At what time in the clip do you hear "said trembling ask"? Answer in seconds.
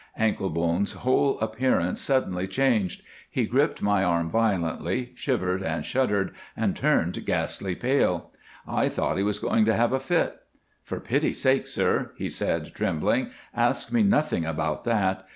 12.31-13.91